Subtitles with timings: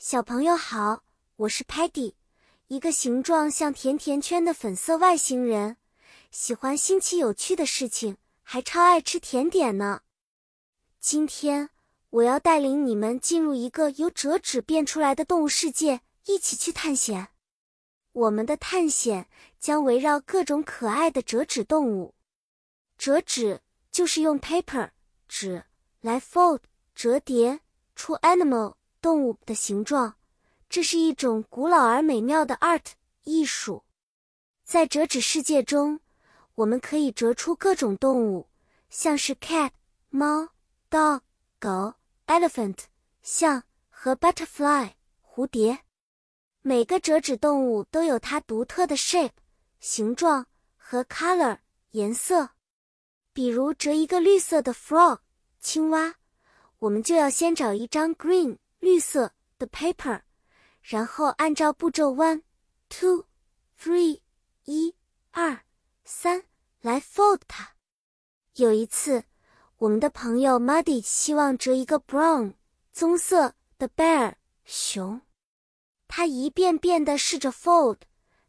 [0.00, 1.02] 小朋友好，
[1.34, 2.14] 我是 Patty，
[2.68, 5.76] 一个形状像甜甜圈的粉色外星人，
[6.30, 10.02] 喜欢新奇有趣的事情，还超爱吃甜点呢。
[11.00, 11.70] 今天
[12.10, 17.30] 我要带领你们进入一个由折纸变出来的动物世界，一起去探险。
[18.12, 19.28] 我们的探险
[19.58, 22.14] 将围绕各种可爱的折纸动物。
[22.96, 24.90] 折纸就是用 paper
[25.26, 25.64] 纸
[26.00, 26.60] 来 fold
[26.94, 27.58] 折叠
[27.96, 28.77] 出 animal。
[29.08, 30.16] 动物的形状，
[30.68, 32.84] 这是一种古老而美妙的 art
[33.24, 33.82] 艺术。
[34.64, 36.00] 在折纸世界中，
[36.56, 38.50] 我们可以折出各种动物，
[38.90, 39.70] 像是 cat
[40.10, 40.50] 猫、
[40.90, 41.22] dog
[41.58, 41.94] 狗、
[42.26, 42.76] elephant
[43.22, 44.90] 象和 butterfly
[45.26, 45.78] 蝴蝶。
[46.60, 49.30] 每个折纸动物都有它独特的 shape
[49.80, 50.44] 形状
[50.76, 51.56] 和 color
[51.92, 52.50] 颜色。
[53.32, 55.20] 比如折一个绿色的 frog
[55.60, 56.16] 青蛙，
[56.80, 58.58] 我们就要先找一张 green。
[58.80, 60.22] 绿色的 paper，
[60.82, 62.42] 然后按照步骤 one
[62.88, 63.26] two
[63.80, 64.20] three
[64.64, 64.94] 一
[65.30, 65.64] 二
[66.04, 66.44] 三
[66.80, 67.74] 来 fold 它。
[68.54, 69.24] 有一次，
[69.78, 72.54] 我们的朋友 Muddy 希望折一个 brown
[72.92, 75.20] 棕色的 bear 熊，
[76.06, 77.98] 他一遍遍的试着 fold，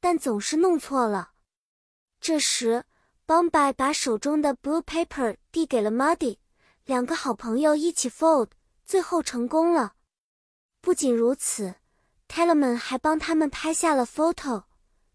[0.00, 1.32] 但总是弄错了。
[2.20, 2.84] 这时
[3.26, 6.38] ，Bombay 把手中的 blue paper 递给了 Muddy，
[6.84, 8.50] 两个好朋友一起 fold，
[8.84, 9.94] 最后成功了。
[10.82, 11.76] 不仅如此
[12.26, 14.64] ，Talman 还帮他们拍下了 photo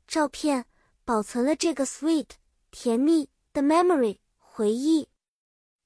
[0.08, 0.66] 照片，
[1.04, 2.30] 保存了这个 sweet
[2.72, 5.10] 甜蜜的 memory 回忆。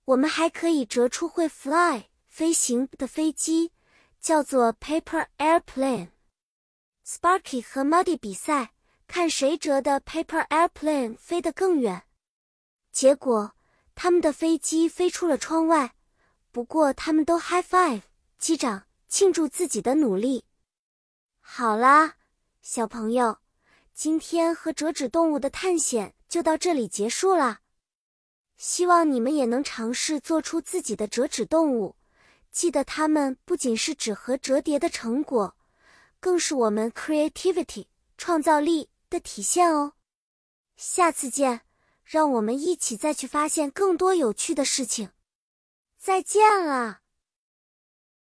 [0.06, 3.72] 我们还可以折出会 fly 飞行的飞机，
[4.20, 6.10] 叫做 paper airplane。
[7.04, 8.74] Sparky 和 Muddy 比赛，
[9.08, 12.04] 看谁折的 paper airplane 飞得更远。
[12.92, 13.56] 结果，
[13.96, 15.96] 他们的飞机飞出了窗外。
[16.52, 18.04] 不过，他们都 high five
[18.38, 18.84] 击掌。
[19.12, 20.46] 庆祝自己的努力。
[21.42, 22.16] 好啦，
[22.62, 23.40] 小朋友，
[23.94, 27.60] 今天和折纸动物的探险就到这里结束啦。
[28.56, 31.98] 希望你们也能尝试做出自己的折纸动物。
[32.52, 35.58] 记得它们不仅是纸和折叠的成果，
[36.22, 37.88] 更是我们 creativity
[38.18, 39.92] 创造力的体现哦。
[40.78, 41.62] 下次见，
[42.06, 45.10] 让我们一起再去发现更多有趣的事情。
[45.98, 47.02] 再见了。